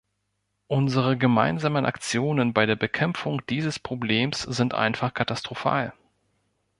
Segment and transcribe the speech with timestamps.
[0.65, 5.93] Unsere gemeinsamen Aktionen bei der Bekämpfung dieses Problems sind einfach katastrophal.